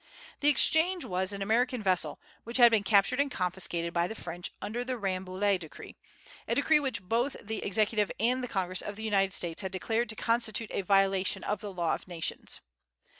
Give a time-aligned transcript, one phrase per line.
[0.39, 4.51] The "Exchange" was an American vessel, which had been captured and confiscated by the French
[4.59, 5.95] under the Rambouillet decree,
[6.47, 10.09] a decree which both the Executive and the Congress of the United States had declared
[10.09, 12.61] to constitute a violation of the law of nations.